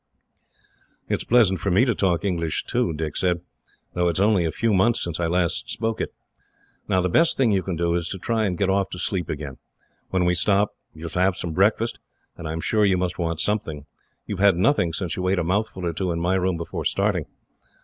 [1.09, 3.41] "It is pleasant to me to talk English, too," Dick said,
[3.93, 6.11] "though it is only a few months since I last spoke it.
[6.87, 9.29] Now, the best thing you can do is to try and get off to sleep
[9.29, 9.57] again.
[10.09, 11.99] When we stop you shall have breakfast.
[12.35, 13.85] I am sure you must want something.
[14.25, 16.83] You have had nothing since you ate a mouthful or two, in my room, before
[16.83, 17.27] starting."